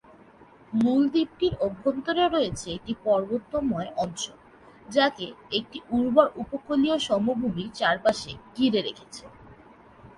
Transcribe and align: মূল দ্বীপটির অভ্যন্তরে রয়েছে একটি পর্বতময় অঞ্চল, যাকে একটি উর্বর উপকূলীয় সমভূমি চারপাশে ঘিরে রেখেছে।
মূল 0.73 1.01
দ্বীপটির 1.13 1.53
অভ্যন্তরে 1.61 2.23
রয়েছে 2.27 2.67
একটি 2.71 2.93
পর্বতময় 3.03 3.89
অঞ্চল, 3.97 4.37
যাকে 4.87 5.25
একটি 5.51 5.77
উর্বর 5.89 6.27
উপকূলীয় 6.35 6.97
সমভূমি 6.99 7.65
চারপাশে 7.73 8.31
ঘিরে 8.55 8.79
রেখেছে। 8.81 9.23